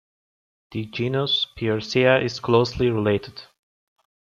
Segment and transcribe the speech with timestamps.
[0.71, 3.43] The genus "Pearcea" is closely related.